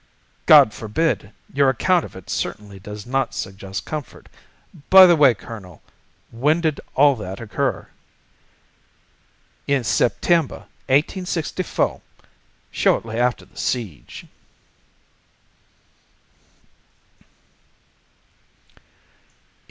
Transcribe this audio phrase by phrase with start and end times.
[0.47, 1.31] "God forbid!
[1.53, 4.29] Your account of it certainly does not suggest comfort.
[4.89, 5.83] By the way, Colonel,
[6.31, 7.87] when did all that occur?"
[9.67, 14.25] "In September, 1864—shortly after the siege."